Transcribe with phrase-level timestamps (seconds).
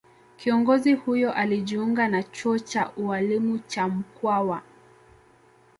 [0.37, 4.61] Kiongozi huyo alijiunga na chuo cha ualimu cha Mkwawa